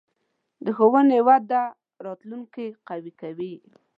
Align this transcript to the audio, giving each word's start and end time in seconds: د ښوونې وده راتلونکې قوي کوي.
د 0.65 0.67
ښوونې 0.77 1.19
وده 1.27 1.61
راتلونکې 2.05 2.65
قوي 2.87 3.11
کوي. 3.21 3.53